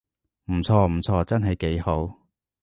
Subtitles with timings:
[0.45, 2.17] 唔錯唔錯，真係幾好